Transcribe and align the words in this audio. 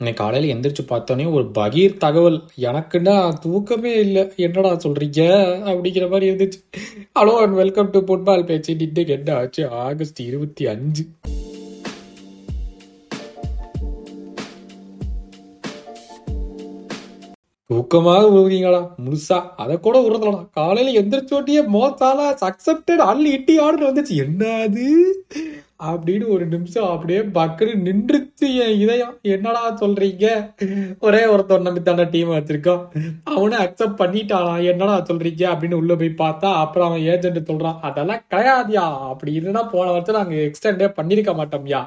இன்னைக்கு 0.00 0.24
காலையில் 0.24 0.56
எந்திரிச்சு 0.56 0.86
பார்த்தோன்னே 0.88 1.32
ஒரு 1.32 1.50
பகீர் 1.50 1.96
தகவல். 1.96 2.42
எனக்குன்னா 2.60 3.32
தூக்கமே 3.40 3.94
இல்லை. 3.94 4.32
என்னடா 4.36 4.72
சொல்றீங்க? 4.72 5.22
அப்படிங்கிற 5.70 6.10
மாதிரி 6.10 6.30
இருந்துச்சு. 6.30 6.62
Hello 7.18 7.36
and 7.36 7.54
welcome 7.54 7.90
to 7.90 8.00
football 8.00 8.44
பேச்சு 8.44 8.72
இன்னைக்கு 8.72 9.06
என்ன 9.06 9.34
ஆச்சு? 9.34 9.68
ஆகஸ்ட் 9.68 10.20
இருபத்தி 10.20 10.66
அஞ்சு. 10.66 11.06
தூக்கமாக 17.74 18.22
உருவீங்களா 18.36 18.88
முழுசா. 19.04 19.42
அதை 19.56 19.80
கூட 19.80 20.00
உருதலாம் 20.00 20.48
காலையில 20.52 21.00
எந்திரிச்சோட்டியே 21.00 21.64
மோத்தாலா 21.72 22.34
அக்செப்டட் 22.40 23.04
அல் 23.10 23.24
இட்டி 23.24 23.58
ஆடுன்னு 23.58 23.88
வந்துச்சு. 23.88 24.24
என்னது? 24.26 24.86
அப்படின்னு 25.82 26.28
ஒரு 26.28 26.46
நிமிஷம் 26.46 26.90
அப்படியே 26.90 27.18
பக்குன்னு 27.18 27.74
நின்றுச்சு 27.88 28.46
என் 28.64 28.78
இதயம். 28.78 29.18
என்னடா 29.22 29.76
சொல்றீங்க? 29.80 30.26
ஒரே 31.00 31.26
ஒருத்தன் 31.26 31.62
நம்பி 31.62 31.82
தானே 31.82 32.04
டீம் 32.04 32.30
வச்சிருக்கோம். 32.30 32.82
அவனே 33.24 33.56
அக்செப்ட் 33.56 34.00
பண்ணிட்டானா? 34.00 34.64
என்னடா 34.64 35.02
சொல்றீங்க? 35.02 35.44
அப்படின்னு 35.52 35.74
உள்ள 35.74 35.94
போய் 35.94 36.12
பார்த்தா 36.18 36.52
அப்புறம் 36.54 36.88
அவன் 36.88 37.00
ஏஜென்ட் 37.00 37.48
சொல்றான் 37.50 37.78
அதெல்லாம் 37.80 38.22
கிடையாதுயா. 38.34 39.08
அப்படி 39.08 39.32
இருந்தா 39.32 39.62
போன 39.62 39.90
வருஷம் 39.90 40.14
நாங்க 40.14 40.34
எக்ஸ்டெண்டே 40.34 40.88
பண்ணிருக்க 40.98 41.34
மாட்டோம்யா. 41.40 41.82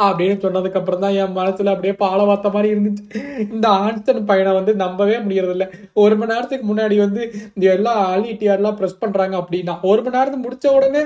அப்படின்னு 0.00 0.38
சொன்னதுக்கு 0.44 0.80
அப்புறம் 0.82 1.00
தான் 1.00 1.12
என் 1.12 1.36
மனசுல 1.36 1.74
அப்படியே 1.74 1.94
பால 1.94 2.24
பார்த்த 2.24 2.48
மாதிரி 2.48 2.74
இருந்துச்சு. 2.74 3.04
இந்த 3.52 3.68
ஆன்சன் 3.68 4.24
பையனை 4.24 4.52
வந்து 4.52 4.74
நம்பவே 4.74 5.18
முடியறது 5.18 5.50
இல்லை 5.50 5.66
ஒரு 5.92 6.16
மணி 6.16 6.32
நேரத்துக்கு 6.32 6.74
முன்னாடி 6.74 6.96
வந்து 6.96 7.32
இந்த 7.54 7.72
எல்லா 7.72 8.16
ஆலிட்டியார்லாம் 8.16 8.78
ப்ரெஸ் 8.80 9.00
பண்றாங்க 9.00 9.36
அப்படின்னா? 9.36 9.76
ஒரு 9.82 10.02
மணி 10.02 10.16
நேரத்துக்கு 10.16 10.46
முடிச்ச 10.48 10.74
உடனே 10.76 11.04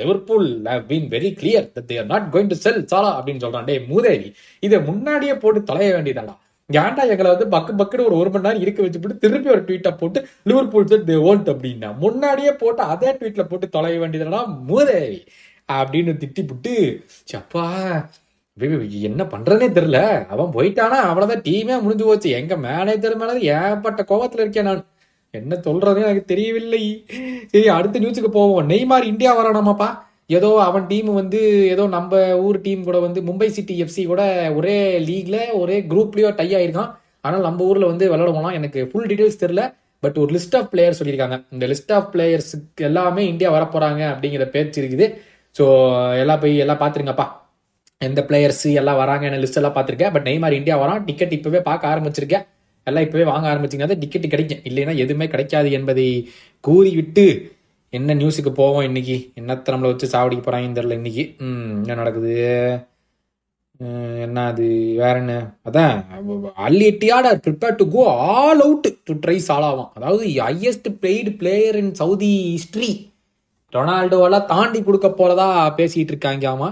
Liverpool 0.00 0.48
have 0.72 0.84
been 0.90 1.08
very 1.14 1.30
clear 1.40 1.66
that 1.76 1.88
they're 1.92 2.10
not 2.12 2.28
going 2.32 2.50
to 2.52 2.58
sell 2.64 2.84
Salah 2.92 3.10
அப்படின்னு 3.18 3.42
சொல்றான். 3.44 3.66
டே 3.70 3.74
மூதேவி 3.92 4.28
இதை 4.66 4.78
முன்னாடியே 4.90 5.34
போட்டு 5.44 5.62
தொலைய 5.70 5.90
வேண்டியதாடா. 5.96 6.34
ஏன்டா 6.70 7.02
எங்களை 7.12 7.28
வந்து 7.34 7.46
பக்கு 7.56 7.72
பக்குன்னு 7.80 8.06
ஒரு 8.06 8.16
ஒரு 8.20 8.30
மணி 8.30 8.44
நேரம் 8.46 8.62
இருக்க 8.64 8.80
வச்சுட்டு 8.82 9.18
திருப்பி 9.24 9.50
ஒரு 9.50 9.62
ட்வீட்டை 9.68 9.92
போட்டு 9.96 10.20
லிவர்பூல் 10.48 10.88
செட் 10.92 11.08
தே 11.10 11.16
ஓல்ட் 11.28 11.50
அப்படின்னா 11.52 11.90
முன்னாடியே 12.04 12.52
போட்டு 12.62 12.82
அதே 12.94 13.10
ட்வீட்ல 13.12 13.44
போட்டு 13.50 13.68
தொலைய 13.76 13.98
வேண்டியதாடா 14.02 14.40
மூதேவி 14.70 15.20
அப்படின்னு 15.72 16.14
திட்டி 16.22 16.44
புட்டு 16.50 16.74
சப்பா 17.32 17.66
என்ன 19.08 19.22
பண்றதுனே 19.32 19.66
தெரியல. 19.78 19.98
அவன் 20.34 20.54
போயிட்டானா 20.54 20.98
அவ்வளவுதான் 21.10 21.44
டீமே 21.48 21.74
முடிஞ்சு 21.82 22.04
போச்சு. 22.04 22.28
எங்க 22.38 22.54
மேனேஜர் 22.56 23.16
மேலே 23.16 23.34
ஏகப்பட்ட 23.56 24.04
கோபத்துல 24.08 24.44
இருக்கேன் 24.44 24.68
நான். 24.68 24.84
என்ன 25.34 25.54
சொல்றது 25.66 26.04
எனக்கு 26.06 26.30
தெரியவில்லை. 26.32 26.82
சரி 27.52 27.68
அடுத்த 27.68 28.00
நியூஸுக்கு 28.02 28.30
போவோம். 28.36 28.68
நெய்மார் 28.72 29.10
இந்தியா 29.12 29.32
வரானாமாப்பா 29.38 29.88
ஏதோ 30.36 30.48
அவன் 30.68 30.86
டீம் 30.86 31.10
வந்து 31.18 31.40
ஏதோ 31.74 31.84
நம்ம 31.96 32.20
ஊர் 32.46 32.58
டீம் 32.64 32.86
கூட 32.88 32.98
வந்து 33.04 33.20
மும்பை 33.28 33.48
சிட்டி 33.56 33.74
எஃப்சி 33.84 34.02
கூட 34.06 34.22
ஒரே 34.58 34.76
லீக்ல 35.08 35.36
ஒரே 35.60 35.76
குரூப்லயோ 35.92 36.30
டை 36.40 36.48
ஆயிருக்கான். 36.58 36.90
ஆனால் 37.20 37.46
நம்ம 37.46 37.64
ஊர்ல 37.70 37.86
வந்து 37.92 38.06
விளையாடுவோம் 38.12 38.56
எனக்கு 38.58 38.80
ஃபுல் 38.90 39.08
டீட்டெயில்ஸ் 39.10 39.42
தெரியல. 39.44 39.64
பட் 40.02 40.18
ஒரு 40.22 40.30
லிஸ்ட் 40.36 40.56
ஆஃப் 40.58 40.68
பிளேயர் 40.72 40.98
சொல்லியிருக்காங்க. 40.98 41.36
இந்த 41.54 41.64
லிஸ்ட் 41.72 41.92
ஆஃப் 41.96 42.10
பிளேயர்ஸுக்கு 42.14 42.84
எல்லாமே 42.88 43.22
இந்தியா 43.32 43.50
வரப்போறாங்க 43.56 44.02
அப்படிங்கிற 44.12 44.46
பேச்சு 44.54 44.78
இருக்குது. 44.82 45.08
ஸோ 45.58 45.64
எல்லாம் 46.22 46.40
போய் 46.42 46.62
எல்லாம் 46.64 46.80
பார்த்துருங்கப்பா 46.82 47.26
எந்த 48.00 48.20
பிளேயர்ஸ் 48.28 48.66
எல்லாம் 48.80 49.00
வராங்க 49.02 49.30
லிஸ்ட் 49.44 49.58
எல்லாம் 49.60 49.76
பார்த்துருக்கேன் 49.76 50.12
பட் 50.16 50.26
நெய்மார் 50.28 50.58
இந்தியா 50.60 50.76
வரான். 50.82 51.02
டிக்கெட் 51.08 51.36
இப்பவே 51.38 51.60
பார்க்க 51.70 51.92
ஆரம்பிச்சிருக்கேன். 51.92 52.44
எல்லாம் 52.90 53.06
இப்போவே 53.06 53.24
வாங்க 53.30 53.46
ஆரம்பிச்சிங்கன்னா 53.52 53.98
டிக்கெட் 54.02 54.32
கிடைக்கும். 54.32 54.64
இல்லைன்னா 54.70 54.94
எதுவுமே 55.04 55.26
கிடைக்காது 55.34 55.70
என்பதை 55.78 56.06
கூறிவிட்டு 56.64 57.26
என்ன 57.92 58.14
நியூஸுக்கு 58.20 58.50
போவோம் 58.60 58.86
இன்னைக்கு? 58.88 59.16
என்னத்தை 59.40 59.72
நம்மளை 59.74 59.90
வச்சு 59.92 60.12
சாவடிக்க 60.14 60.42
போகிறாங்கன்னு 60.44 60.78
தெரில 60.78 60.98
இன்னைக்கு. 61.00 61.24
ம் 61.48 61.74
என்ன 61.82 61.98
நடக்குது? 62.02 62.34
என்ன 64.24 64.38
அது? 64.50 64.66
வேற 65.00 65.14
என்ன? 65.22 65.34
அதான் 65.68 65.94
Al Ittihad 66.66 67.28
are 67.30 67.42
prepared 67.44 67.76
to 67.80 67.84
go 67.94 68.04
all 68.32 68.62
out 68.64 68.88
to 69.08 69.14
try 69.24 69.36
சாலாவாம். 69.48 69.90
அதாவது 69.98 70.24
highest 70.38 70.88
paid 71.04 71.32
player 71.42 71.78
in 71.82 71.92
Saudi 72.00 72.32
history 72.54 72.90
ரொனால்டோவெல்லாம் 73.72 74.48
தாண்டி 74.52 74.80
கொடுக்க 74.82 75.08
போறதா 75.08 75.46
பேசிகிட்டு 75.78 76.12
இருக்காங்க 76.14 76.44
ஆமா. 76.52 76.68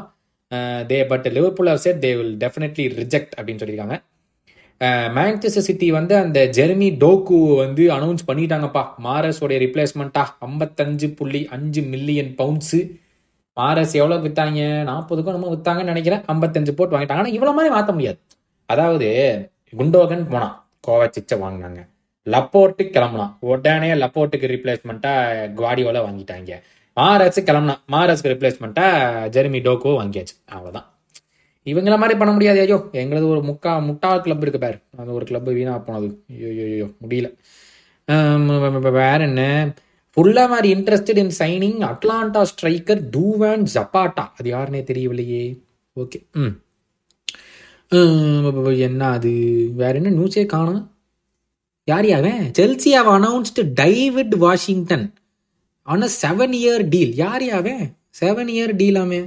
They 0.91 0.99
but 1.12 1.26
Liverpool 1.37 1.71
said 1.84 2.03
they 2.05 2.10
will 2.19 2.37
definitely 2.44 2.84
reject 3.00 3.34
அப்படின்னு 3.37 3.62
சொல்லியிருக்காங்க. 3.62 3.97
மேன்செஸ்டர் 5.16 5.66
சிட்டி 5.66 5.87
வந்து 5.91 6.14
அந்த 6.16 6.38
ஜெர்மி 6.56 6.88
டோக்கு 7.03 7.37
வந்து 7.62 7.84
அனௌன்ஸ் 7.97 8.26
பண்ணிட்டாங்கப்பா. 8.31 8.82
மாரஸோடைய 9.06 9.59
ரிப்ளேஸ்மெண்ட்டா 9.64 10.22
ஐம்பத்தஞ்சு 10.47 11.09
புள்ளி 11.19 11.41
அஞ்சு 11.56 11.82
மில்லியன் 11.92 12.32
பவுண்ட்ஸு 12.41 12.81
மாரஸ் 13.56 13.94
எவ்வளோ 14.00 14.16
விற்றாங்க 14.25 14.62
நாற்பதுக்கும் 14.88 15.37
நம்ம 15.37 15.50
விற்றாங்கன்னு 15.54 15.92
நினைக்கிறேன். 15.92 16.22
ஐம்பத்தஞ்சு 16.32 16.72
போட்டு 16.78 16.94
வாங்கிட்டாங்க. 16.97 17.22
ஆனால் 17.22 17.37
இவ்வளோ 17.37 17.53
மாதிரி 17.59 17.72
மாற்ற 17.75 17.92
முடியாது. 17.92 18.19
அதாவது 18.66 19.09
குண்டோகன் 19.78 20.26
போனான். 20.32 20.56
கோவச்சிச்சை 20.88 21.37
வாங்கினாங்க. 21.44 21.81
லப்போர்ட்டு 22.26 22.84
கிளம்புனான். 22.97 23.32
உடனே 23.50 23.91
லப்போர்ட்டுக்கு 24.03 24.53
ரிப்ளேஸ்மெண்ட்டாக 24.54 25.48
குவாடியோல 25.60 25.98
வாங்கிட்டாங்க. 26.06 26.53
மாரஸ் 26.97 27.41
கிளம்புனா 27.48 27.76
மாரஸ்க்கு 27.94 28.32
ரிப்ளேஸ்மெண்ட்டாக 28.34 29.28
ஜெர்மி 29.37 29.60
டோக்கோ 29.69 29.93
வாங்கியாச்சு. 30.00 30.37
அவ்வளோதான் 30.54 30.87
இவங்கள 31.66 31.97
மாதிரி 32.00 32.16
பண்ண 32.19 32.32
முடியாது 32.32 32.60
ஐயோ. 32.60 32.78
எங்களது 32.93 33.28
ஒரு 33.28 33.41
முக்கா 33.41 33.84
முட்டாள் 33.87 34.22
கிளப் 34.22 34.43
இருக்கு 34.43 34.60
பாரு. 34.60 34.78
அந்த 34.97 35.12
ஒரு 35.12 35.25
கிளப் 35.25 35.49
வீணாக 35.49 35.81
போனது. 35.81 36.09
ஐயோ 36.31 36.49
ஐயோ 36.71 36.88
முடியல. 37.03 37.28
வேற 38.99 39.19
என்ன? 39.21 39.43
ஃபுல்லாக 40.16 40.49
மாதிரி 40.49 40.69
interested 40.75 41.21
in 41.22 41.34
signing 41.38 41.81
Atalanta 41.88 42.43
striker 42.50 43.00
Duvan 43.16 43.65
Zapata 43.75 44.25
அது 44.38 44.47
யாருன்னே 44.53 44.82
தெரியவில்லையே. 44.91 45.44
ஓகே 45.97 46.19
ம். 46.32 46.55
என்ன 48.88 49.09
அது? 49.09 49.32
வேற 49.76 49.93
என்ன 49.99 50.10
நியூஸே 50.10 50.47
காணும்? 50.47 50.82
யார் 51.88 52.05
யாவன் 52.05 52.41
Chelsea 52.59 52.91
have 52.97 53.10
announced 53.16 53.62
Deivid 53.81 54.34
Washington 54.37 55.05
ஆன 55.87 56.09
செவன் 56.22 56.55
இயர் 56.60 56.84
டீல் 56.88 57.15
யார் 57.15 57.43
யாவன் 57.43 57.84
seven 58.21 58.50
year 58.56 58.75
டீலாமே 58.81 59.21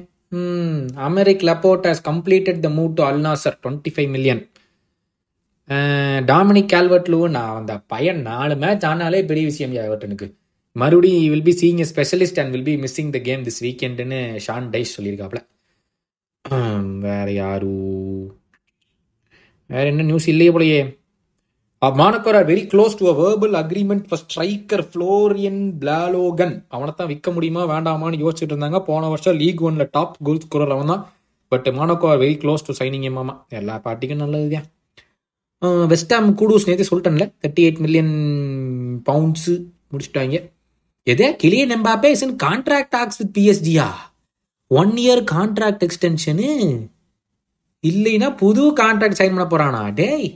Aymeric 1.07 1.41
Laporte 1.41 1.87
has 1.89 2.03
completed 2.03 2.59
the 2.59 2.69
move 2.69 2.91
to 2.93 3.03
Al Nassr 3.03 3.55
twenty 3.63 3.91
five 3.95 4.09
million 4.09 4.41
Dominic 6.25 6.71
Calvert 6.73 7.09
Lewin 7.09 7.27
நான் 7.27 7.55
அந்த 7.55 7.73
பையன் 7.87 8.21
நாலு 8.21 8.55
மேட்ச் 8.55 8.85
ஆனாலே 8.85 9.25
பெரிய 9.25 9.45
விஷயம் 9.45 9.73
எவர்டனுக்கு 9.73 10.27
மறுபடியும் 10.75 11.29
will 11.33 11.47
be 11.49 11.55
seeing 11.61 11.81
a 11.85 11.87
specialist 11.93 12.39
and 12.41 12.51
will 12.55 12.67
be 12.69 12.75
missing 12.75 13.11
the 13.15 13.19
game 13.29 13.43
this 13.47 13.61
வீக்கெண்டுன்னு 13.65 14.19
Sean 14.47 14.69
Dyche 14.75 14.95
சொல்லியிருக்காப்ல 14.97 15.41
வேற 17.07 17.27
யாரு? 17.31 17.73
வேற 19.69 19.83
என்ன 19.91 20.03
நியூஸ் 20.03 20.27
இல்லையே 20.33 20.51
போலயே. 20.51 20.79
Monaco 21.81 22.37
are 22.37 22.47
very 22.49 22.63
close 22.71 22.97
to 22.99 23.05
a 23.11 23.13
verbal 23.19 23.53
agreement 23.59 24.05
for 24.07 24.21
striker 24.23 24.83
Folarin 24.89 25.61
Balogun 25.81 26.55
அவனை 26.75 26.91
தான் 26.97 27.09
விற்க 27.11 27.31
முடியுமா 27.35 27.61
வேண்டாமான்னு 27.73 28.19
யோசிச்சுட்டு 28.23 28.53
இருந்தாங்க. 28.53 28.79
போன 28.89 29.09
வருஷம் 29.13 29.37
லீக் 29.41 29.63
ஒன்ல 29.67 29.85
டாப் 29.91 30.17
கோல் 30.27 30.41
ஸ்கோரர் 30.45 30.73
அவன் 30.75 30.91
தான் 30.93 31.03
but 31.51 31.69
Monaco 31.77 32.09
are 32.13 32.19
very 32.23 32.35
close 32.41 32.65
to 32.67 32.73
signing 32.79 33.05
மாமா. 33.19 33.35
எல்லா 33.59 33.75
பார்ட்டிக்கும் 33.85 34.21
நல்லதுதான். 34.23 34.67
வெஸ்டாம் 35.91 36.27
கூடூஸ் 36.41 36.67
நேற்று 36.69 36.89
சொல்லிட்டேன்ல 36.89 37.25
தேர்ட்டி 37.43 37.63
எயிட் 37.67 37.81
மில்லியன் 37.85 38.13
பவுண்ட்ஸு 39.09 39.53
முடிச்சுட்டாங்க. 39.91 40.37
எதே 41.07 41.27
Kylian 41.43 41.73
Mbappe 41.77 42.11
is 42.15 42.25
in 42.27 42.35
contract 42.45 42.97
talks 43.01 43.19
with 43.21 43.33
பிஎஸ்ஜியா 43.37 43.87
one 44.71 44.93
year 45.05 45.23
contract 45.33 45.83
எக்ஸ்டென்ஷனு 45.87 46.49
இல்லைன்னா 47.83 48.29
புது 48.43 48.63
கான்ட்ராக்ட் 48.83 49.19
சைன் 49.21 49.35
பண்ண 49.35 49.47
போறானா? 49.51 49.81
டேய். 49.93 50.29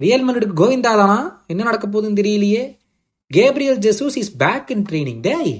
ரியல் 0.00 0.24
மனிடுக்கு 0.26 0.54
கோவிந்தா 0.60 0.90
தானா 1.00 1.18
என்ன 1.52 1.66
நடக்க 1.68 1.86
போகுதுன்னு 1.86 2.20
தெரியலையே. 2.20 2.62
Gabriel 3.30 3.80
Jesus 3.86 4.16
is 4.22 4.32
back 4.42 4.70
in 4.74 4.84
training 4.90 5.20
டேய் 5.20 5.54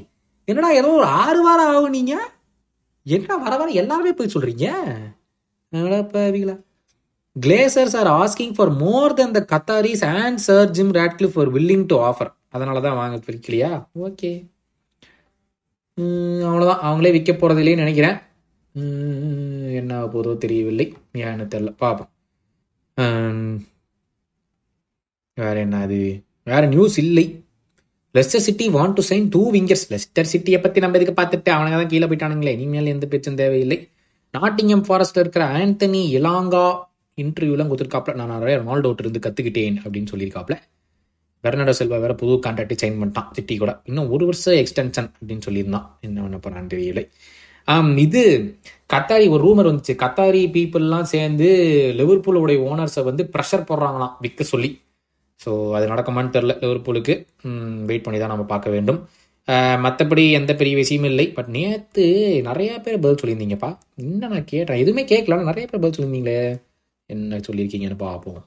என்னடா 0.48 0.68
ஏதோ 0.80 0.90
ஒரு 0.98 1.06
ஆறு 1.22 1.40
வாரம் 1.46 1.70
ஆகும் 1.72 1.96
நீங்க 1.96 2.14
என்ன 3.06 3.36
வர 3.44 3.52
வர 3.60 3.68
எல்லாருமே 3.82 4.12
போய் 4.18 4.34
சொல்றீங்க? 4.34 4.66
பாவிகளா 6.12 6.54
Glazers 7.36 7.96
are 8.00 8.10
asking 8.20 8.54
for 8.56 8.72
more 8.82 9.16
than 9.18 9.34
the 9.36 9.40
Qataris 9.52 10.04
and 10.12 10.40
Sir 10.46 10.70
Jim 10.76 10.92
Ratcliffe 10.98 11.34
for 11.34 11.50
willing 11.56 11.86
to 11.92 11.98
offer 12.08 12.30
அதனால 12.56 12.80
தான் 12.86 12.98
வாங்க 13.00 13.16
பிரிக்கலையா 13.26 13.70
ஓகே 14.06 14.30
அவ்வளோதான் 16.48 16.84
அவங்களே 16.86 17.12
விற்க 17.14 17.32
போகிறது 17.32 17.62
இல்லைன்னு 17.62 17.84
நினைக்கிறேன். 17.84 18.16
என்ன 19.80 19.92
போதோ 20.12 20.32
தெரியவில்லை. 20.44 20.86
ஏன்னு 21.24 21.46
தெரில 21.54 21.70
பார்ப்போம் 21.82 22.10
வேறு 25.40 25.58
என்ன 25.64 25.82
அது 25.86 25.98
வேறு 26.50 26.66
நியூஸ் 26.74 26.96
இல்லை. 27.04 27.26
Leicester 28.16 28.44
City 28.46 28.66
want 28.76 28.96
to 28.98 29.02
sign 29.08 29.26
two 29.34 29.42
wingers 29.54 29.86
Leicester 29.92 30.30
சிட்டியை 30.32 30.58
பற்றி 30.62 30.78
நம்ம 30.84 30.98
இதுக்கு 30.98 31.16
பார்த்துட்டு 31.20 31.50
அவனுங்க 31.56 31.78
தான் 31.80 31.92
கீழே 31.92 32.06
போயிட்டானுங்களே? 32.10 32.54
இனிமேல் 32.58 32.92
எந்த 32.94 33.06
பேச்சும் 33.12 33.38
தேவையில்லை. 33.42 33.78
நாட்டிங்கம் 34.34 34.84
ஃபாரஸ்ட்ல 34.86 35.22
இருக்கிற 35.24 35.44
ஆண்டனி 35.58 36.02
இலாங்கா 36.16 36.64
இன்டர்வியூலாம் 37.18 37.70
கொடுத்துருக்காப்ல. 37.70 38.14
நான் 38.20 38.34
நிறைய 38.36 38.56
ரொனால்டோ 38.62 38.90
இருந்து 39.04 39.22
கற்றுக்கிட்டேன் 39.26 39.78
அப்படின்னு 39.84 40.10
சொல்லியிருக்காப்ல. 40.12 40.56
பெர்னாடோ 41.44 41.72
செல்வா 41.78 41.98
வேற 42.04 42.14
புது 42.20 42.34
கான்ட்ராக்ட் 42.46 42.80
சைன் 42.82 42.98
பண்ணிட்டான் 43.00 43.28
சிட்டி 43.36 43.54
கூட. 43.62 43.72
இன்னும் 43.88 44.08
ஒரு 44.14 44.24
வருஷம் 44.28 44.58
எக்ஸ்டென்ஷன் 44.62 45.08
அப்படின்னு 45.18 45.44
சொல்லியிருந்தான். 45.48 45.86
என்ன 46.06 46.24
பண்ண 46.24 46.38
போறான்னு 46.46 46.72
தெரியலை. 46.74 47.04
இது 48.06 48.22
கத்தாரி 48.92 49.26
ஒரு 49.34 49.42
ரூமர் 49.46 49.68
வந்துச்சு. 49.70 49.94
கத்தாரி 50.02 50.42
பீப்புளெலாம் 50.56 51.08
சேர்ந்து 51.14 51.48
லிவர்பூலோடைய 52.00 52.58
ஓனர்ஸை 52.68 53.02
வந்து 53.08 53.24
ப்ரெஷர் 53.34 53.68
போடுறாங்களாம் 53.70 54.14
விற்க 54.24 54.44
சொல்லி. 54.52 54.70
ஸோ 55.44 55.50
அது 55.76 55.86
நடக்குமான்னு 55.92 56.34
தெரில 56.36 56.54
லிவர்பூலுக்கு. 56.64 57.14
வெயிட் 57.90 58.04
பண்ணி 58.06 58.18
தான் 58.20 58.32
நம்ம 58.34 58.46
பார்க்க 58.52 58.74
வேண்டும். 58.76 59.00
மற்றபடி 59.84 60.24
எந்த 60.38 60.52
பெரிய 60.60 60.74
விஷயமும் 60.82 61.10
இல்லை. 61.10 61.26
பட் 61.36 61.50
நேற்று 61.56 62.04
நிறையா 62.48 62.74
பேர் 62.86 63.02
பதில் 63.04 63.20
சொல்லியிருந்தீங்கப்பா. 63.20 63.70
இன்னும் 64.04 64.32
நான் 64.34 64.50
கேட்டேன்? 64.52 64.80
எதுவுமே 64.84 65.04
கேட்கல. 65.12 65.40
நிறைய 65.50 65.64
பேர் 65.68 65.82
பதில் 65.84 65.96
சொல்லியிருந்தீங்களே. 65.98 66.40
என்ன 67.10 67.40
சொல்லியிருக்கீங்கன்னு 67.48 67.98
பார்ப்போம். 68.06 68.40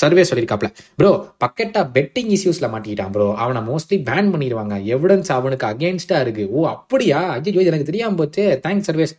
சர்வே 0.00 0.22
சொல்லியிருக்காப்ல 0.28 0.68
ப்ரோ 0.98 1.10
பக்கெட்டா 1.42 1.80
பெட்டிங் 1.96 2.30
இஷ்யூஸ்ல 2.36 2.66
மாட்டிக்கிட்டான் 2.72 3.12
ப்ரோ 3.14 3.26
அவனை 3.42 3.60
மோஸ்ட்லி 3.68 3.96
பேன் 4.08 4.30
பண்ணிடுவாங்க. 4.34 4.74
எவிடன்ஸ் 4.94 5.30
அவனுக்கு 5.36 5.66
அகேன்ஸ்டா 5.70 6.18
இருக்கு. 6.24 6.44
ஓ 6.56 6.66
அப்படியா? 6.74 7.20
ஐயோ 7.36 7.64
எனக்கு 7.70 7.88
தெரியாம 7.90 8.16
போச்சு. 8.20 8.44
தேங்க்ஸ் 8.66 8.88
சர்வேஸ் 8.90 9.14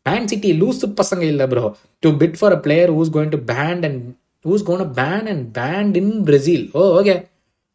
Oh, 0.00 0.06
பேன் 0.06 0.28
சிட்டி 0.28 0.50
லூசு 0.60 0.86
பசங்க 1.00 1.24
இல்லை 1.32 1.46
bro 1.46 1.64
to 2.02 2.08
bid 2.20 2.36
for 2.38 2.54
a 2.56 2.60
player 2.66 2.90
who's 2.96 3.10
going 3.14 3.32
to 3.34 3.40
band 3.50 3.84
and 3.88 4.02
who's 4.44 4.64
gone 4.68 4.84
ban 4.98 5.26
and 5.32 5.44
band 5.58 5.96
in 6.00 6.14
Brazil 6.28 6.64
oh 6.78 6.82
okay 7.00 7.14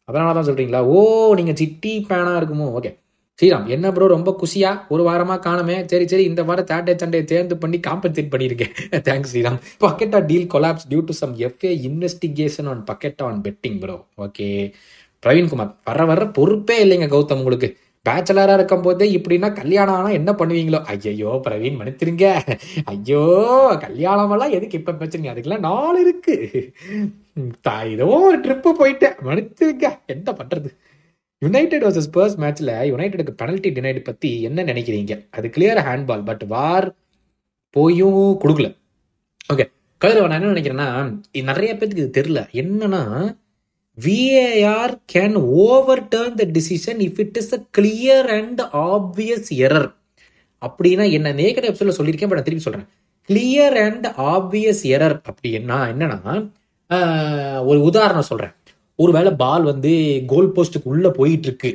அதனால 0.08 0.32
தான் 0.38 0.48
சொல்கிறீங்களா 0.48 0.80
ஓ 0.94 0.98
நீங்கள் 1.38 1.58
சிட்டி 1.60 1.92
பேனாக 2.08 2.40
இருக்குமோ? 2.40 2.66
ஓகே 2.78 2.90
ஸ்ரீராம் 3.38 3.66
என்ன 3.74 3.86
ப்ரோ 3.94 4.06
ரொம்ப 4.14 4.30
குஷியா? 4.42 4.70
ஒரு 4.88 5.02
வாரமாக 5.08 5.40
காணுமே. 5.46 5.76
சரி 5.92 6.04
சரி 6.12 6.24
இந்த 6.24 6.42
வாரம் 6.48 6.68
சாட்டர்டே 6.70 6.94
சண்டே 7.02 7.20
தேர்ந்து 7.24 7.56
பண்ணி 7.62 7.78
காம்பன்சேட் 7.88 8.30
பண்ணியிருக்கேன். 8.34 8.74
Thanks 9.08 9.32
Sriram. 9.32 9.58
Paqueta 9.84 10.20
deal 10.26 10.46
collapse 10.54 10.86
due 10.90 11.00
to 11.10 11.16
some 11.22 11.34
FA 11.48 11.72
investigation 11.90 12.70
on 12.74 12.84
Paqueta 12.90 13.24
on 13.30 13.40
betting 13.48 13.80
bro 13.82 13.96
okay 14.26 14.48
Praveenkumar 15.22 15.74
வர 15.84 16.00
வர 16.04 16.24
பொறுப்பே 16.38 16.78
இல்லைங்க 16.84 17.08
கௌதம் 17.14 17.40
உங்களுக்கு. 17.42 17.68
பேச்சலராக 18.06 18.58
இருக்கும் 18.58 18.84
போதே 18.86 19.06
இப்படின்னா 19.16 19.48
கல்யாணம் 19.60 19.96
ஆனால் 19.98 20.16
என்ன 20.20 20.30
பண்ணுவீங்களோ? 20.40 20.80
ஐயோ 20.92 21.30
பிரவீன் 21.46 21.78
மன்னித்திருங்க 21.80 22.26
ஐயோ 22.92 23.22
கல்யாணமெல்லாம் 23.84 24.54
எதுக்கு 24.56 24.78
இப்போ 24.80 24.94
பிரச்சனை? 25.00 25.30
அதுக்கெல்லாம் 25.32 25.66
நாள் 25.68 26.00
இருக்கு. 26.04 26.36
ஏதோ 27.94 28.08
ஒரு 28.26 28.36
ட்ரிப்பு 28.44 28.72
போயிட்டேன். 28.82 29.16
மன்னித்திருங்க 29.28 29.86
என்ன 30.14 30.28
பண்ணுறது 30.40 30.70
யுனைடெட் 31.42 31.84
வர்சஸ் 31.86 32.06
ஸ்பர்ஸ் 32.08 32.36
மேட்ச்ல 32.42 32.74
யுனைடெடுக்கு 32.90 33.32
பெனல்டி 33.40 33.70
டினைடு 33.78 34.00
பத்தி 34.10 34.30
என்ன 34.48 34.64
நினைக்கிறீங்க? 34.70 35.14
அது 35.36 35.46
கிளியர் 35.56 35.80
ஹேண்ட்பால் 35.88 36.28
பட் 36.28 36.44
வார் 36.52 36.86
போயும் 37.76 38.22
கொடுக்கல. 38.42 38.68
ஓகே 39.52 39.66
கதிரவன் 40.04 40.30
நான் 40.32 40.40
என்ன 40.40 40.54
நினைக்கிறேன்னா 40.54 40.88
நிறைய 41.50 41.70
பேருக்கு 41.80 42.02
இது 42.04 42.16
தெரியல. 42.18 42.40
என்னன்னா 42.62 43.02
VAR 44.04 44.94
can 45.12 45.36
overturn 46.14 46.34
the 46.40 46.44
decision 46.56 46.98
if 47.04 47.20
it 47.22 47.36
is 47.40 47.52
a 47.56 47.60
clear 47.78 48.28
and 48.38 48.60
obvious 48.88 49.48
error 49.66 49.88
அப்படின்னா 50.62 51.04
என்ன? 51.16 51.32
நேக்கட் 51.40 51.66
எபிசோட்ல 51.68 51.94
சொல்லியிருக்கேன் 52.00 52.28
பட் 52.30 52.38
நான் 52.38 52.48
திருப்பி 52.48 52.66
சொல்றேன். 52.66 52.86
கிளியர் 53.28 53.76
அண்ட் 53.86 54.06
ஆப்வியஸ் 54.32 54.82
எரர் 54.94 55.16
அப்படின்னா 55.30 55.78
என்னன்னா 55.92 56.34
ஒரு 57.70 57.78
உதாரணம் 57.90 58.28
சொல்றேன். 58.30 58.52
ஒருவேளை 58.98 59.30
பால் 59.44 59.64
வந்து 59.72 59.92
கோல் 60.32 60.52
போஸ்ட்டுக்கு 60.56 60.92
உள்ள 60.94 61.06
போயிட்டு 61.20 61.48
இருக்கு 61.50 61.72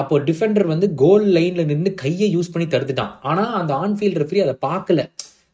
அப்போ 0.00 0.14
டிஃபெண்டர் 0.28 0.66
வந்து 0.72 0.86
கோல் 1.02 1.26
லைன்ல 1.36 1.64
நின்று 1.70 1.90
கையை 2.02 2.28
யூஸ் 2.36 2.52
பண்ணி 2.52 2.68
தடுத்துட்டான். 2.68 3.12
ஆனா 3.30 3.44
அந்த 3.60 3.72
ஆன்ஃபீல்ட் 3.82 4.20
ரெஃப்ரி 4.22 4.40
அதை 4.44 4.54
பார்க்கல. 4.68 5.02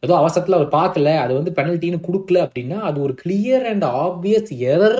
ஏதோ 0.05 0.13
அவசரத்தில் 0.21 0.57
அவர் 0.59 0.71
பார்க்கல. 0.77 1.09
அது 1.23 1.33
வந்து 1.39 1.51
பெனல்ட்டின்னு 1.57 1.99
கொடுக்கல 2.07 2.37
அப்படின்னா 2.45 2.79
அது 2.89 2.97
ஒரு 3.01 3.15
கிளியர் 3.23 3.65
அண்ட் 3.71 3.85
ஆப்வியஸ் 4.05 4.53
எரர் 4.73 4.99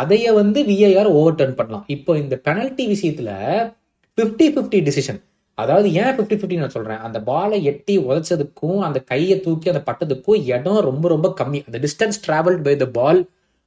அதைய 0.00 0.26
வந்து 0.40 0.58
விஐஆர் 0.70 1.10
ஓவர் 1.18 1.38
டர்ன் 1.40 1.58
பண்ணலாம். 1.60 1.84
இப்போ 1.96 2.12
இந்த 2.22 2.34
பெனல்ட்டி 2.46 2.84
விஷயத்துல 2.94 3.30
ஃபிஃப்டி 4.18 4.46
ஃபிஃப்டி 4.54 4.78
டிசிஷன் 4.88 5.20
அதாவது 5.58 5.88
ஏன் 6.02 6.14
ஃபிஃப்டி 6.16 6.36
ஃபிஃப்டி 6.38 6.58
நான் 6.60 6.74
சொல்றேன்? 6.76 7.00
அந்த 7.06 7.18
பாலை 7.30 7.58
எட்டி 7.70 7.94
உதச்சதுக்கும் 8.08 8.78
அந்த 8.86 8.98
கையை 9.10 9.36
தூக்கி 9.46 9.70
அந்த 9.72 9.82
பட்டதுக்கும் 9.88 10.44
இடம் 10.54 10.80
ரொம்ப 10.88 11.04
ரொம்ப 11.14 11.28
கம்மி. 11.40 11.60
அந்த 11.68 11.78
distance 11.84 12.20
travelled 12.26 12.62
by 12.66 12.74
the 12.82 12.86
ball 12.98 13.20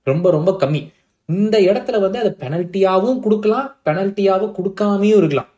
ரொம்ப 0.07 0.29
ரொம்ப 0.37 0.51
கம்மி. 0.63 0.81
இந்த 1.29 1.55
இடத்துல 1.69 1.99
வந்து 2.05 2.19
அதை 2.23 2.31
பெனல்ட்டியாகவும் 2.43 3.21
கொடுக்கலாம் 3.25 3.67
பெனல்ட்டியாகவும் 3.87 4.55
கொடுக்காமையும் 4.57 5.19
இருக்கலாம். 5.21 5.49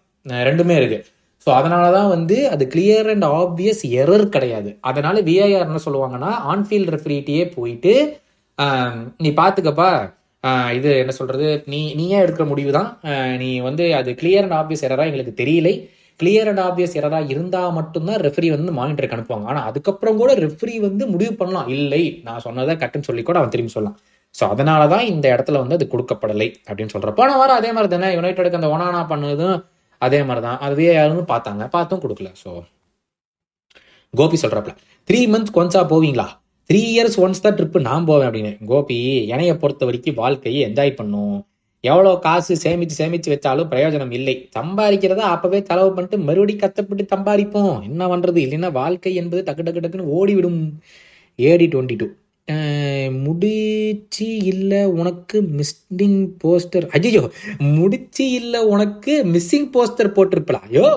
ரெண்டுமே 0.49 0.75
இருக்கு. 0.81 0.99
ஸோ 1.47 1.49
அதனால 1.59 1.85
தான் 1.97 2.09
வந்து 2.15 2.37
அது 2.53 2.63
கிளியர் 2.73 3.09
அண்ட் 3.13 3.25
ஆப்வியஸ் 3.41 3.81
எரர் 4.01 4.25
கிடையாது. 4.35 4.69
அதனால 4.89 5.21
விஐஆர் 5.27 5.67
என்ன 5.67 5.81
சொல்லுவாங்கன்னா 5.87 6.31
ஆன்ஃபீல்ட் 6.53 6.93
ரெஃப்ரிட்டியே 6.95 7.43
போயிட்டு 7.57 7.93
நீ 9.23 9.29
பார்த்துக்கப்பா 9.41 9.89
இது 10.77 10.89
என்ன 11.03 11.13
சொல்கிறது 11.19 11.47
நீ 11.71 11.79
நீயே 11.99 12.17
எடுக்கிற 12.23 12.45
முடிவு 12.49 12.71
தான் 12.79 12.89
நீ 13.43 13.49
வந்து 13.67 13.85
அது 13.99 14.09
கிளியர் 14.19 14.45
அண்ட் 14.47 14.57
ஆப்வியஸ் 14.59 14.83
எரராக 14.87 15.09
எங்களுக்கு 15.11 15.33
தெரியலை. 15.41 15.73
கிளியர் 16.19 16.49
அண்ட் 16.51 16.61
ஆப்வியஸ் 16.67 16.95
எரராக 16.99 17.31
இருந்தால் 17.33 17.73
மட்டும்தான் 17.77 18.21
ரெஃப்ரி 18.25 18.47
வந்து 18.55 18.71
மானிட்டருக்கு 18.77 19.17
அனுப்புவாங்க. 19.17 19.47
ஆனால் 19.51 19.65
அதுக்கப்புறம் 19.69 20.19
கூட 20.21 20.31
ரெஃப்ரி 20.43 20.75
வந்து 20.85 21.03
முடிவு 21.13 21.33
பண்ணலாம். 21.41 21.67
இல்லை 21.77 22.03
நான் 22.27 22.43
சொன்னதை 22.45 22.75
கட்டுன்னு 22.83 23.09
சொல்லி 23.09 23.23
கூட 23.29 23.39
அவன் 23.41 23.53
திரும்பி 23.55 23.75
சொல்லலாம். 23.75 23.97
ஸோ 24.35 24.43
அதனால 24.53 24.81
தான் 24.93 25.05
இந்த 25.11 25.25
இடத்துல 25.35 25.59
வந்து 25.63 25.77
அது 25.79 25.85
கொடுக்கப்படலை 25.93 26.47
அப்படின்னு 26.67 26.93
சொல்கிறேன் 26.93 27.19
போன 27.19 27.35
வாரம் 27.41 27.59
அதே 27.61 27.69
மாதிரி 27.75 27.91
தானே. 27.95 28.09
யுனைடெடுக்கு 28.17 28.59
அந்த 28.61 28.71
ஒனானா 28.75 29.03
பண்ணதும் 29.11 29.57
அதே 30.01 30.19
மாதிரி 30.29 30.41
தான் 30.47 30.59
அதுவே 30.65 30.89
யாரும் 30.97 31.31
பார்த்தாங்க. 31.33 31.63
பார்த்தும் 31.75 32.03
கொடுக்கல. 32.03 32.31
ஸோ 32.43 32.49
கோபி 34.13 34.37
சொல்கிறப்பல 34.43 34.75
த்ரீ 35.09 35.19
மந்த்ஸ் 35.33 35.55
கொஞ்சா 35.59 35.81
போவீங்களா? 35.93 36.27
த்ரீ 36.69 36.79
இயர்ஸ் 36.93 37.17
ஒன்ஸ் 37.23 37.43
தான் 37.43 37.55
ட்ரிப்பு 37.57 37.79
நான் 37.89 38.07
போவேன் 38.07 38.27
அப்படின்னு. 38.29 38.51
கோபி 38.71 38.97
என்னைய 39.33 39.51
பொறுத்த 39.61 39.85
வரைக்கும் 39.87 40.17
வாழ்க்கையை 40.21 40.61
என்ஜாய் 40.67 40.97
பண்ணும். 40.99 41.37
எவ்வளோ 41.83 42.11
காசு 42.25 42.53
சேமித்து 42.63 42.95
சேமித்து 42.99 43.29
வச்சாலும் 43.33 43.69
பிரயோஜனம் 43.73 44.13
இல்லை. 44.19 44.35
சம்பாதிக்கிறத 44.57 45.21
அப்போவே 45.33 45.59
செலவு 45.69 45.89
பண்ணிட்டு 45.97 46.17
மறுபடியும் 46.27 46.63
கஷ்டப்பட்டு 46.63 47.03
சம்பாதிப்போம். 47.13 47.75
என்ன 47.89 48.03
பண்ணுறது 48.11 48.39
இல்லைன்னா 48.45 48.71
வாழ்க்கை 48.81 49.13
என்பது 49.21 49.41
டக்கு 49.49 49.65
டக்கு 49.67 49.83
டக்குன்னு 49.85 50.13
ஓடிவிடும். 50.17 50.61
ஏடி 51.49 51.67
டுவெண்ட்டி 51.73 51.97
டூ 52.01 52.07
முடி 53.25 53.53
முடிச்சு 53.87 54.27
இல்லை 54.51 54.79
உனக்கு 54.99 55.37
மிஸ்டிங் 55.57 56.17
போஸ்டர் 56.41 56.85
ஐயோ 56.97 57.21
முடிச்சு 57.75 58.25
இல்லை 58.39 58.59
உனக்கு 58.73 59.13
மிஸ்ஸிங் 59.33 59.67
போஸ்டர் 59.75 60.09
போட்டிருப்பலாம் 60.17 60.65
ஐயோ 60.69 60.87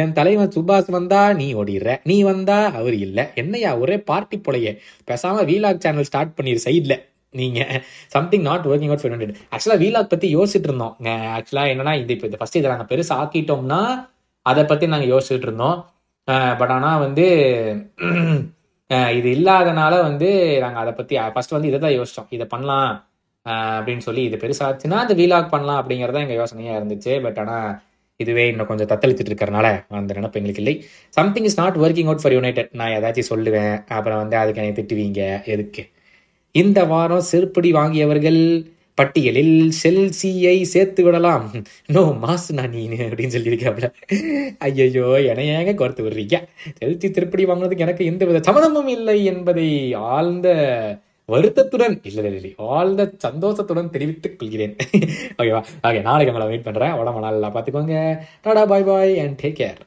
என் 0.00 0.14
தலைவன் 0.18 0.52
சுபாஷ் 0.56 0.90
வந்தா 0.96 1.20
நீ 1.40 1.46
ஓடிடுற. 1.60 1.92
நீ 2.10 2.16
வந்தா 2.30 2.58
அவர் 2.80 2.96
இல்லை. 3.06 3.24
என்னையா 3.42 3.70
ஒரே 3.82 3.96
பார்ட்டி 4.10 4.38
போலையே. 4.38 4.72
பேசாம 5.10 5.44
வீலாக் 5.50 5.82
சேனல் 5.84 6.08
ஸ்டார்ட் 6.10 6.36
பண்ணிடு 6.38 6.64
சைட்ல 6.66 6.96
நீங்க 7.34 7.60
something 8.16 8.46
not 8.48 8.68
working 8.72 8.92
out 8.92 9.04
five 9.04 9.34
ஆக்சுவலா 9.54 9.78
வீலாக் 9.84 10.12
பத்தி 10.12 10.28
யோசிச்சுட்டு 10.36 10.70
இருந்தோம். 10.70 10.94
ஆக்சுவலா 11.38 11.64
என்னன்னா 11.72 11.94
இது 12.02 12.14
இப்போ 12.18 12.40
ஃபர்ஸ்ட் 12.42 12.60
இதை 12.60 12.70
நாங்கள் 12.74 12.90
பெருசு 12.92 13.12
ஆக்கிட்டோம்னா 13.20 13.80
அதை 14.50 14.64
பத்தி 14.72 14.92
நாங்கள் 14.94 15.12
யோசிச்சுட்டு 15.14 15.48
இருந்தோம். 15.50 15.78
பட் 16.60 16.72
ஆனால் 16.76 17.02
வந்து 17.06 17.26
இது 19.18 19.28
இல்லாதனால 19.36 19.94
வந்து 20.06 20.28
நாங்கள் 20.62 20.82
அதை 20.82 20.92
பற்றி 20.98 21.14
ஃபர்ஸ்ட் 21.34 21.54
வந்து 21.56 21.70
இதை 21.70 21.78
தான் 21.84 21.96
யோசிச்சோம். 21.98 22.28
இதை 22.36 22.46
பண்ணலாம் 22.54 22.90
அப்படின்னு 23.78 24.04
சொல்லி 24.06 24.22
இது 24.28 24.36
பெருசாச்சுன்னா 24.44 24.96
அந்த 25.04 25.14
வீலாக் 25.20 25.52
பண்ணலாம் 25.54 25.80
அப்படிங்கிறதா 25.80 26.22
எங்கள் 26.24 26.40
யோசனையாக 26.40 26.78
இருந்துச்சு. 26.80 27.12
பட் 27.26 27.38
ஆனால் 27.42 27.68
இதுவே 28.20 28.44
இன்னும் 28.50 28.68
கொஞ்சம் 28.70 28.90
தத்தளித்துட்டு 28.92 29.30
இருக்கிறனால 29.32 29.66
அந்த 30.00 30.12
நினப்பு 30.18 30.38
எங்களுக்கு 30.40 30.62
இல்லை. 30.62 30.74
Something 31.18 31.46
is 31.50 31.58
not 31.60 31.76
working 31.84 32.08
out 32.10 32.22
for 32.22 32.34
United 32.38 32.70
நான் 32.80 32.94
ஏதாச்சும் 32.98 33.30
சொல்லுவேன். 33.32 33.76
அப்புறம் 33.98 34.20
வந்து 34.22 34.36
அதுக்கு 34.42 34.62
என்னை 34.62 34.74
திட்டுவீங்க. 34.78 35.20
எதுக்கு? 35.54 35.84
இந்த 36.54 36.80
வாரம் 36.92 37.28
செருப்படி 37.32 37.70
வாங்கியவர்கள் 37.78 38.40
பட்டியலில் 38.98 39.56
செல்சியை 39.82 40.56
சேர்த்து 40.74 41.02
விடலாம். 41.06 41.44
நோ 41.96 42.02
மாசு 42.24 42.50
நான் 42.58 42.72
நீ 42.76 42.84
அப்படின்னு 43.08 43.34
சொல்லியிருக்காப்ல. 43.36 43.88
ஐயையோ 44.68 45.08
என 45.32 45.44
ஏங்க 45.56 45.74
குறைத்து 45.80 46.04
விடுறீங்க. 46.06 46.38
செல்சி 46.80 47.10
திருப்படி 47.18 47.46
வாங்கினதுக்கு 47.50 47.86
எனக்கு 47.88 48.08
எந்த 48.12 48.24
வித 48.30 48.40
சம்மதமும் 48.48 48.90
இல்லை 48.96 49.18
என்பதை 49.32 49.68
ஆழ்ந்த 50.14 50.48
வருத்தத்துடன் 51.32 51.96
இல்லை 52.08 52.22
இல்லை 52.36 52.50
ஆழ்ந்த 52.76 53.02
சந்தோஷத்துடன் 53.24 53.90
தெரிவித்துக் 53.96 54.38
கொள்கிறேன். 54.38 54.74
ஓகேவா 55.38 55.60
ஓகே 55.86 56.00
நாளைக்கு 56.06 56.32
உங்களை 56.32 56.46
வெயிட் 56.50 56.66
பண்ணுறேன் 56.68 56.96
உடம்பு 57.00 57.26
நல்லா 57.26 57.48
பார்த்துக்கோங்க. 57.56 57.96
Ta-ta 58.46 58.62
bye 58.72 58.88
bye 58.90 59.12
and 59.24 59.38
take 59.42 59.58
care 59.60 59.80